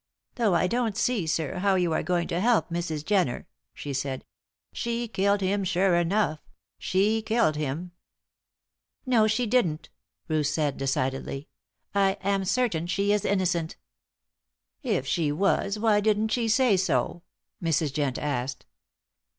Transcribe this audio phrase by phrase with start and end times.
[0.33, 3.05] "Though I don't see, sir, how you are going to help Mrs.
[3.05, 4.25] Jenner," she said.
[4.73, 6.39] "She killed him sure enough;
[6.79, 7.91] she killed him."
[9.05, 9.89] "No, she didn't,"
[10.27, 11.49] Ruth said, decidedly.
[11.93, 13.77] "I am certain she is innocent."
[14.81, 17.21] "If she was, why didn't she say so?"
[17.61, 17.93] Mrs.
[17.93, 18.65] Jent asked.